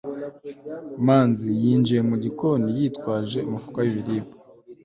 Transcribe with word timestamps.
manzi 1.05 1.49
yinjiye 1.63 2.01
mu 2.09 2.15
gikoni, 2.23 2.67
yitwaje 2.77 3.39
umufuka 3.47 3.77
w 3.81 3.85
ibiribwa 3.91 4.35